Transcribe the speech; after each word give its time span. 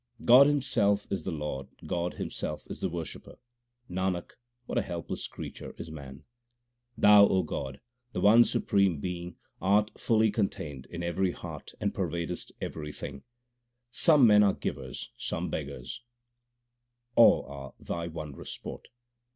God 0.25 0.47
Himself 0.47 1.05
is 1.11 1.25
the 1.25 1.31
Lord, 1.31 1.67
God 1.85 2.15
Himself 2.15 2.65
is 2.71 2.81
the 2.81 2.89
worshipper; 2.89 3.35
2 3.87 3.93
Nanak, 3.93 4.31
what 4.65 4.79
a 4.79 4.81
helpless 4.81 5.27
creature 5.27 5.75
is 5.77 5.91
man! 5.91 6.23
Thou, 6.97 7.27
O 7.27 7.43
God, 7.43 7.79
the 8.11 8.19
one 8.19 8.43
Supreme 8.43 8.99
Being, 8.99 9.35
art 9.61 9.91
fully 9.99 10.31
contained 10.31 10.87
in 10.87 11.03
every 11.03 11.33
heart 11.33 11.73
and 11.79 11.93
pervadest 11.93 12.51
everything. 12.59 13.25
Some 13.91 14.25
men 14.25 14.41
are 14.41 14.53
givers, 14.55 15.11
some 15.19 15.51
beggars; 15.51 16.01
all 17.13 17.45
are 17.45 17.75
Thy 17.79 18.07
wondrous 18.07 18.51
sport. 18.53 18.87